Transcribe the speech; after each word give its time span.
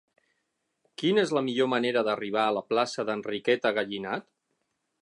Quina 1.01 1.25
és 1.27 1.33
la 1.39 1.43
millor 1.49 1.69
manera 1.75 2.03
d'arribar 2.09 2.47
a 2.47 2.57
la 2.59 2.65
plaça 2.73 3.07
d'Enriqueta 3.11 3.75
Gallinat? 3.81 4.31